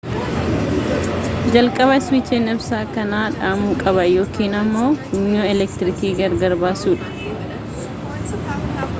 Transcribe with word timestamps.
jalqaba 1.55 1.97
iswiichiin 1.99 2.47
ibsaa 2.53 2.79
kanaa 2.95 3.25
dhaamu 3.35 3.75
qaba 3.83 4.05
yookiin 4.13 4.55
ammo 4.61 4.87
funyoo 5.11 5.43
eleektriikii 5.51 6.13
gargar 6.23 6.57
baasuudha 6.63 7.11